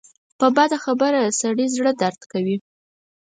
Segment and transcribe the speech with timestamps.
[0.39, 2.57] په بده خبره د سړي زړۀ دړد کوي